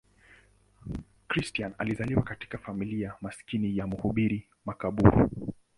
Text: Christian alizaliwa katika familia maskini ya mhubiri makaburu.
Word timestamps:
Christian 1.27 1.73
alizaliwa 1.77 2.23
katika 2.23 2.57
familia 2.57 3.15
maskini 3.21 3.77
ya 3.77 3.87
mhubiri 3.87 4.47
makaburu. 4.65 5.29